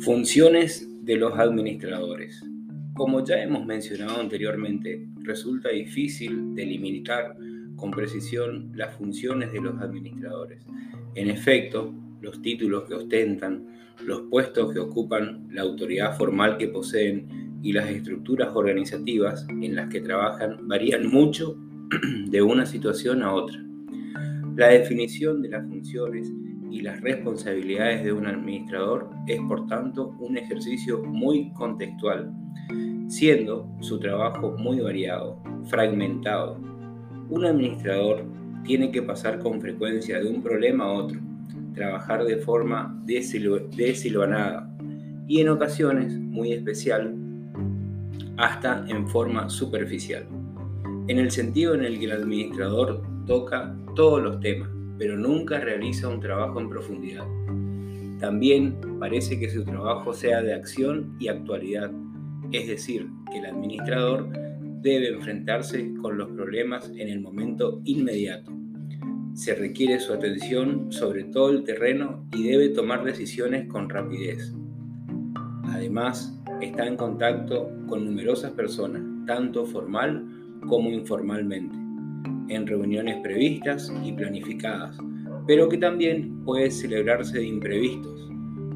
[0.00, 2.42] Funciones de los administradores.
[2.94, 7.36] Como ya hemos mencionado anteriormente, resulta difícil delimitar
[7.74, 10.64] con precisión las funciones de los administradores.
[11.16, 13.66] En efecto, los títulos que ostentan,
[14.04, 19.88] los puestos que ocupan, la autoridad formal que poseen y las estructuras organizativas en las
[19.88, 21.56] que trabajan varían mucho
[22.28, 23.67] de una situación a otra.
[24.58, 26.32] La definición de las funciones
[26.68, 32.32] y las responsabilidades de un administrador es por tanto un ejercicio muy contextual,
[33.06, 36.58] siendo su trabajo muy variado, fragmentado.
[37.30, 38.24] Un administrador
[38.64, 41.20] tiene que pasar con frecuencia de un problema a otro,
[41.72, 44.76] trabajar de forma desilvanada
[45.28, 47.14] y en ocasiones muy especial,
[48.36, 50.26] hasta en forma superficial,
[51.06, 56.08] en el sentido en el que el administrador toca todos los temas, pero nunca realiza
[56.08, 57.26] un trabajo en profundidad.
[58.18, 61.92] También parece que su trabajo sea de acción y actualidad,
[62.50, 64.30] es decir, que el administrador
[64.80, 68.50] debe enfrentarse con los problemas en el momento inmediato.
[69.34, 74.54] Se requiere su atención sobre todo el terreno y debe tomar decisiones con rapidez.
[75.64, 80.26] Además, está en contacto con numerosas personas, tanto formal
[80.66, 81.77] como informalmente
[82.48, 84.96] en reuniones previstas y planificadas,
[85.46, 88.30] pero que también puede celebrarse de imprevistos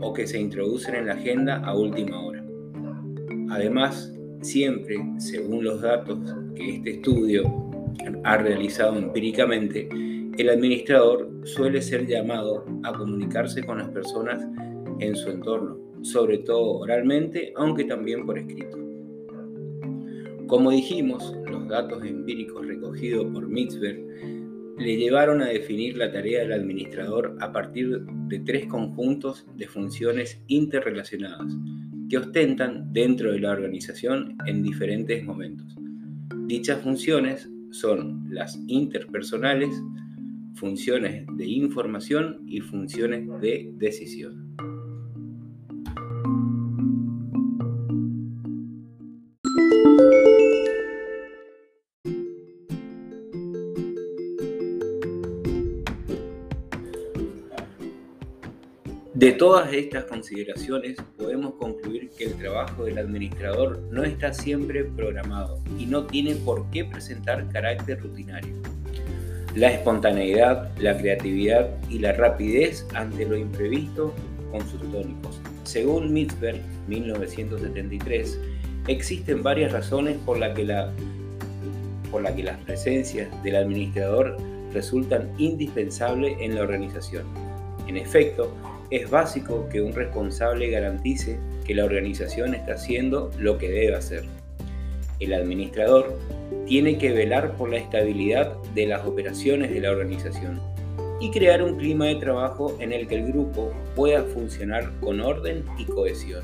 [0.00, 2.44] o que se introducen en la agenda a última hora.
[3.50, 4.12] Además,
[4.42, 6.18] siempre, según los datos
[6.54, 7.44] que este estudio
[8.24, 9.88] ha realizado empíricamente,
[10.36, 14.44] el administrador suele ser llamado a comunicarse con las personas
[14.98, 18.76] en su entorno, sobre todo oralmente, aunque también por escrito.
[20.54, 23.98] Como dijimos, los datos empíricos recogidos por Mitzberg
[24.78, 30.40] le llevaron a definir la tarea del administrador a partir de tres conjuntos de funciones
[30.46, 31.52] interrelacionadas
[32.08, 35.74] que ostentan dentro de la organización en diferentes momentos.
[36.46, 39.74] Dichas funciones son las interpersonales,
[40.54, 44.43] funciones de información y funciones de decisión.
[59.14, 65.60] De todas estas consideraciones podemos concluir que el trabajo del administrador no está siempre programado
[65.78, 68.56] y no tiene por qué presentar carácter rutinario.
[69.54, 74.12] La espontaneidad, la creatividad y la rapidez ante lo imprevisto
[74.50, 75.40] con sus tónicos.
[75.62, 78.36] Según Mitzberg, 1973,
[78.88, 80.92] existen varias razones por las que, la,
[82.34, 84.36] que las presencias del administrador
[84.72, 87.22] resultan indispensables en la organización.
[87.86, 88.52] En efecto,
[88.90, 94.24] es básico que un responsable garantice que la organización está haciendo lo que debe hacer.
[95.20, 96.18] El administrador
[96.66, 100.60] tiene que velar por la estabilidad de las operaciones de la organización
[101.20, 105.64] y crear un clima de trabajo en el que el grupo pueda funcionar con orden
[105.78, 106.42] y cohesión.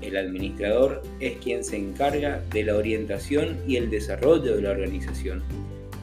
[0.00, 5.42] El administrador es quien se encarga de la orientación y el desarrollo de la organización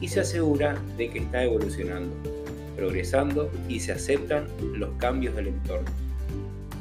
[0.00, 2.39] y se asegura de que está evolucionando
[2.80, 5.90] progresando y se aceptan los cambios del entorno.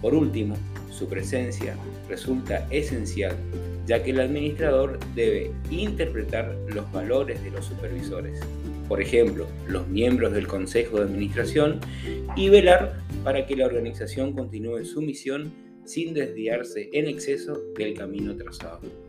[0.01, 0.55] Por último,
[0.89, 1.75] su presencia
[2.07, 3.35] resulta esencial,
[3.85, 8.39] ya que el administrador debe interpretar los valores de los supervisores,
[8.87, 11.81] por ejemplo, los miembros del Consejo de Administración,
[12.37, 15.51] y velar para que la organización continúe su misión
[15.83, 19.08] sin desviarse en exceso del camino trazado.